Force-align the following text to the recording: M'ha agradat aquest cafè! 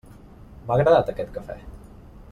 M'ha 0.63 0.77
agradat 0.77 1.13
aquest 1.13 1.31
cafè! 1.39 1.59